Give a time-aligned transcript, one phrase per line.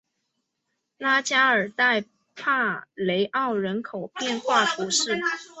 [0.97, 2.03] 拉加尔代
[2.35, 5.15] 帕雷奥人口变化图示